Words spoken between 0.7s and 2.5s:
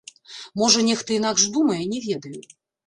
нехта інакш думае, не ведаю.